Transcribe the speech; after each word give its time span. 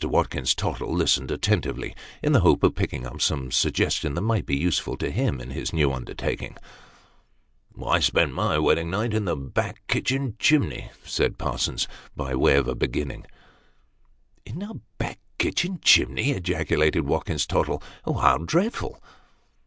Watkins 0.03 0.55
Tottle 0.55 0.91
listened 0.91 1.29
attentively, 1.29 1.95
in 2.23 2.31
the 2.31 2.39
hope 2.39 2.63
of 2.63 2.73
picking 2.73 3.05
up 3.05 3.21
some 3.21 3.51
suggestion 3.51 4.15
that 4.15 4.21
might 4.21 4.47
be 4.47 4.55
useful 4.57 4.97
to 4.97 5.11
him 5.11 5.39
in 5.39 5.51
his 5.51 5.73
new 5.73 5.93
under 5.93 6.15
taking. 6.15 6.57
334 7.75 7.75
SketcJies 7.75 7.75
by 7.83 7.89
Boz. 7.91 7.95
"I 7.95 7.99
spent 7.99 8.33
my 8.33 8.57
wedding 8.57 8.89
night 8.89 9.13
in 9.13 9.27
a 9.27 9.35
back 9.35 9.83
kitchen 9.87 10.35
chimney," 10.39 10.89
said 11.03 11.37
Parsons, 11.37 11.87
by 12.15 12.33
way 12.33 12.55
of 12.55 12.67
a 12.67 12.73
beginning." 12.73 13.27
In 14.47 14.63
a 14.63 14.73
back 14.97 15.19
kitchen 15.37 15.77
chimney!" 15.83 16.31
ejaculated 16.31 17.01
Watkins 17.05 17.45
Tottle." 17.45 17.83
How 18.03 18.39
dreadful 18.39 18.99